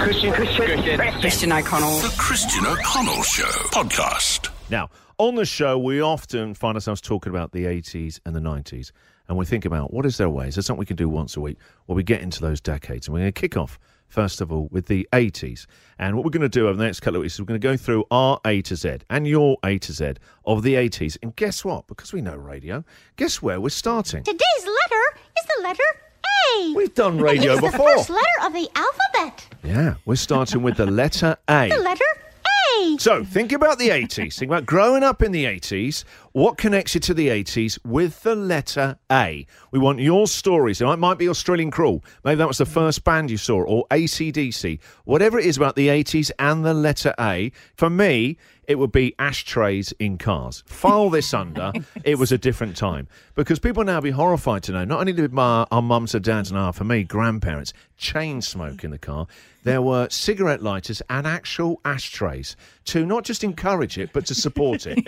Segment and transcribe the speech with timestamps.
[0.00, 1.98] Christian, Christian, Christian O'Connell.
[1.98, 4.48] The Christian O'Connell Show podcast.
[4.70, 4.88] Now,
[5.18, 8.92] on the show, we often find ourselves talking about the 80s and the 90s,
[9.28, 10.48] and we think about what is their way?
[10.48, 11.58] Is there something we can do once a week?
[11.86, 13.78] Well, we get into those decades, and we're going to kick off,
[14.08, 15.66] first of all, with the 80s.
[15.98, 17.60] And what we're going to do over the next couple of weeks is we're going
[17.60, 20.14] to go through our A to Z and your A to Z
[20.46, 21.18] of the 80s.
[21.22, 21.86] And guess what?
[21.88, 22.84] Because we know radio,
[23.16, 24.22] guess where we're starting?
[24.22, 26.09] Today's letter is the letter
[26.58, 26.72] A.
[26.74, 27.88] We've done radio it's before.
[27.88, 29.46] the first letter of the alphabet.
[29.62, 31.68] Yeah, we're starting with the letter A.
[31.68, 32.04] The letter
[32.78, 32.96] A.
[32.98, 34.38] So think about the 80s.
[34.38, 36.04] Think about growing up in the 80s.
[36.32, 39.46] What connects you to the 80s with the letter A?
[39.72, 40.80] We want your stories.
[40.80, 42.04] It might- be Australian Crawl.
[42.24, 44.78] Maybe that was the first band you saw, or ACDC.
[45.04, 47.50] Whatever it is about the 80s and the letter A.
[47.74, 48.36] For me,
[48.68, 50.62] it would be ashtrays in cars.
[50.66, 51.72] File this under.
[52.04, 53.08] It was a different time.
[53.34, 56.50] Because people now be horrified to know not only did my, our mums and dads
[56.50, 59.26] and our, for me, grandparents, chain smoke in the car,
[59.64, 64.86] there were cigarette lighters and actual ashtrays to not just encourage it, but to support
[64.86, 64.98] it.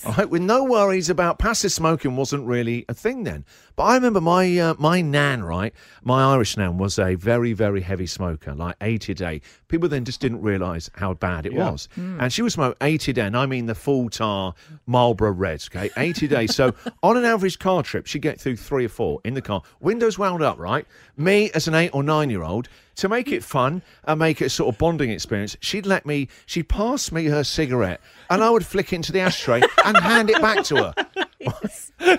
[0.06, 3.44] All right, with no worries about passive smoking wasn't really a thing then.
[3.76, 7.80] But I remember my uh, my nan, right, my Irish nan was a very very
[7.80, 9.40] heavy smoker, like eighty a day.
[9.68, 13.14] People then just didn't realise how bad it was, and she would smoke eighty a
[13.14, 13.26] day.
[13.26, 14.54] And I mean the full tar
[14.86, 16.46] Marlboro Reds, okay, eighty a day.
[16.46, 19.62] So on an average car trip, she'd get through three or four in the car,
[19.80, 20.86] windows wound up, right.
[21.16, 24.46] Me as an eight or nine year old to make it fun and make it
[24.46, 28.50] a sort of bonding experience, she'd let me, she'd pass me her cigarette and I
[28.50, 30.94] would flick into the ashtray and hand it back to her.
[31.38, 32.18] when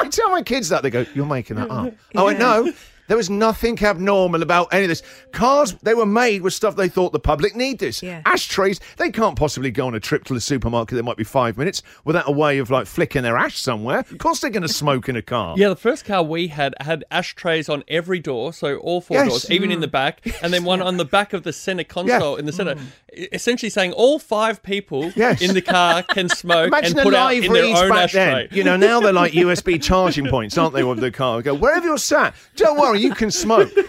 [0.00, 1.94] I tell my kids that, they go, You're making that up.
[2.16, 2.72] I went, No.
[3.12, 5.02] There was nothing abnormal about any of this.
[5.32, 8.02] Cars, they were made with stuff they thought the public need this.
[8.02, 8.22] Yeah.
[8.24, 11.58] Ashtrays, they can't possibly go on a trip to the supermarket that might be five
[11.58, 13.98] minutes without a way of like flicking their ash somewhere.
[13.98, 15.56] Of course they're going to smoke in a car.
[15.58, 19.28] Yeah, the first car we had had ashtrays on every door, so all four Yes.
[19.28, 19.82] doors, even in mm.
[19.82, 22.76] the back, and then one on the back of the center console in the center,
[23.11, 25.42] e- essentially saying all five people Yes.
[25.42, 28.04] in the car can smoke Imagine and the put out live in their own back
[28.04, 28.20] ashtray.
[28.22, 28.48] then.
[28.52, 31.42] You know, now they're like USB charging points, aren't they, with the car?
[31.42, 33.70] Go, wherever you're sat, don't worry, you can smoke.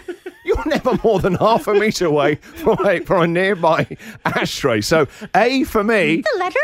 [0.46, 3.86] You're never more than half a metre away from a, from a nearby
[4.26, 4.82] ashtray.
[4.82, 6.58] So, A for me, The letter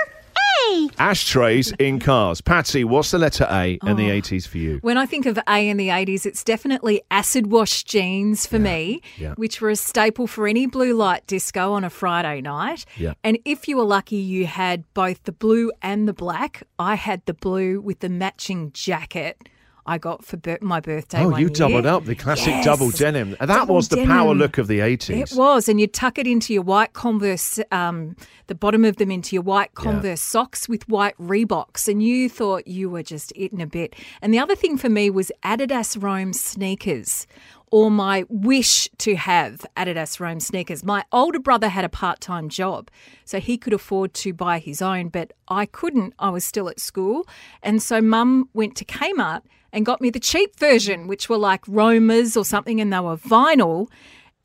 [0.98, 2.40] Ashtrays in cars.
[2.40, 4.78] Patsy, what's the letter A in the 80s for you?
[4.82, 9.00] When I think of A in the 80s, it's definitely acid wash jeans for me,
[9.16, 9.34] yeah.
[9.34, 12.84] which were a staple for any blue light disco on a Friday night.
[12.96, 13.14] Yeah.
[13.24, 16.62] And if you were lucky, you had both the blue and the black.
[16.78, 19.48] I had the blue with the matching jacket.
[19.86, 21.24] I got for bir- my birthday.
[21.24, 21.48] Oh, you year.
[21.50, 22.64] doubled up the classic Yes.
[22.64, 23.36] double denim.
[23.40, 25.32] And that Double was the power look of the 80s.
[25.32, 29.10] It was, and you'd tuck it into your white Converse, um, the bottom of them
[29.10, 33.52] into your white Converse socks with white Reeboks, and you thought you were just it
[33.52, 33.94] in a bit.
[34.22, 37.26] And the other thing for me was Adidas Rome sneakers.
[37.72, 40.82] Or my wish to have Adidas Rome sneakers.
[40.84, 42.90] My older brother had a part time job,
[43.24, 46.12] so he could afford to buy his own, but I couldn't.
[46.18, 47.28] I was still at school.
[47.62, 49.42] And so mum went to Kmart
[49.72, 53.16] and got me the cheap version, which were like Romas or something, and they were
[53.16, 53.88] vinyl.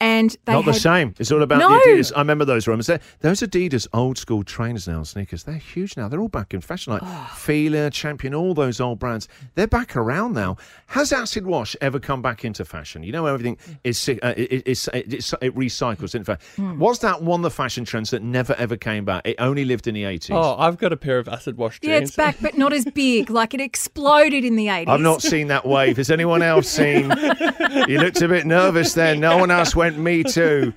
[0.02, 1.16] And they Not the same.
[1.20, 1.70] It's all about No.
[1.70, 2.12] the Adidas.
[2.16, 2.88] I remember those rumors.
[2.88, 6.10] They're, those Adidas old school trainers now, sneakers, they're huge now.
[6.10, 7.32] They're all back in fashion, like Oh.
[7.38, 9.30] Fila, Champion, all those old brands.
[9.56, 10.58] They're back around now.
[10.88, 13.04] Has acid wash ever come back into fashion?
[13.04, 16.14] You know, everything is uh, it, it, it's- it, it recycles.
[16.14, 16.78] In fact, Hmm.
[16.78, 19.22] was that one of the fashion trends that never ever came back?
[19.26, 20.32] It only lived in the 80s.
[20.36, 21.90] Oh, I've got a pair of acid wash jeans.
[21.92, 23.30] Yeah, it's back, but not as big.
[23.30, 24.90] Like it exploded in the 80s.
[24.90, 25.96] I've not seen that wave.
[25.98, 27.10] Has anyone else seen?
[27.88, 29.20] you looked a bit nervous then.
[29.22, 30.74] No one else went, me too.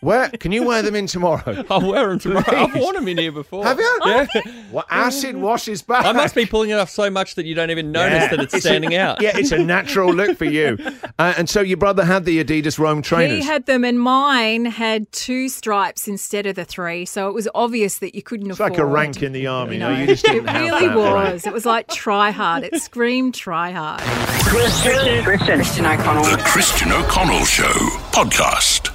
[0.00, 1.64] Where can you wear them in tomorrow?
[1.70, 2.44] I'll wear them tomorrow.
[2.56, 3.64] I've worn them in here before.
[3.64, 3.98] Have you?
[4.04, 4.26] Yeah.
[4.70, 6.04] Well, acid wash is back.
[6.04, 8.28] I must be pulling it off so much that you don't even notice Yeah.
[8.28, 9.20] that it's a- standing out.
[9.22, 10.78] Yeah, it's a natural look for you.
[11.20, 13.38] Uh, and so your brother had the Adidas Rome trainers.
[13.38, 17.04] He had them, and mine had two stripes instead of the three.
[17.06, 18.70] So it was obvious that you couldn't it's afford.
[18.72, 19.74] like a rank in the army.
[19.74, 21.32] You no, you just didn't it have really that rank.
[21.32, 21.44] was.
[21.46, 22.62] It was like try hard.
[22.62, 24.00] It screamed try hard.
[24.44, 25.56] Christian, Christian.
[25.56, 26.24] Christian O'Connell.
[26.24, 27.72] The Christian O'Connell Show
[28.12, 28.87] podcast.